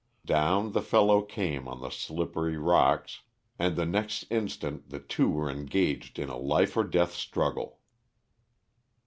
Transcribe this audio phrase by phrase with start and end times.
[0.25, 3.21] Down the fellow came on the slippery rocks,
[3.59, 7.77] and the next instant the two were engaged in a life or death struggle.